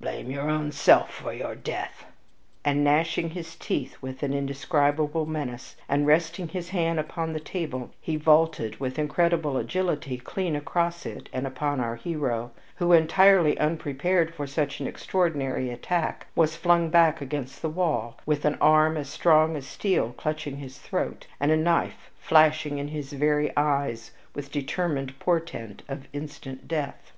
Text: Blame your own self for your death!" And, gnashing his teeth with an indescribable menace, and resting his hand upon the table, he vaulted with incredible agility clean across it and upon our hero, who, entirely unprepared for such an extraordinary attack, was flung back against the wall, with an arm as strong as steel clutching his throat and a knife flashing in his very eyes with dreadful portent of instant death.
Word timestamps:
Blame 0.00 0.30
your 0.30 0.48
own 0.48 0.72
self 0.72 1.10
for 1.12 1.34
your 1.34 1.54
death!" 1.54 2.06
And, 2.64 2.82
gnashing 2.82 3.32
his 3.32 3.54
teeth 3.54 3.98
with 4.00 4.22
an 4.22 4.32
indescribable 4.32 5.26
menace, 5.26 5.76
and 5.86 6.06
resting 6.06 6.48
his 6.48 6.70
hand 6.70 6.98
upon 6.98 7.34
the 7.34 7.40
table, 7.40 7.90
he 8.00 8.16
vaulted 8.16 8.80
with 8.80 8.98
incredible 8.98 9.58
agility 9.58 10.16
clean 10.16 10.56
across 10.56 11.04
it 11.04 11.28
and 11.30 11.46
upon 11.46 11.78
our 11.78 11.96
hero, 11.96 12.52
who, 12.76 12.94
entirely 12.94 13.58
unprepared 13.58 14.34
for 14.34 14.46
such 14.46 14.80
an 14.80 14.86
extraordinary 14.86 15.68
attack, 15.68 16.26
was 16.34 16.56
flung 16.56 16.88
back 16.88 17.20
against 17.20 17.60
the 17.60 17.68
wall, 17.68 18.16
with 18.24 18.46
an 18.46 18.56
arm 18.62 18.96
as 18.96 19.10
strong 19.10 19.56
as 19.56 19.66
steel 19.66 20.14
clutching 20.16 20.56
his 20.56 20.78
throat 20.78 21.26
and 21.38 21.50
a 21.52 21.54
knife 21.58 22.10
flashing 22.18 22.78
in 22.78 22.88
his 22.88 23.12
very 23.12 23.54
eyes 23.58 24.12
with 24.34 24.50
dreadful 24.50 25.04
portent 25.18 25.82
of 25.86 26.08
instant 26.14 26.66
death. 26.66 27.12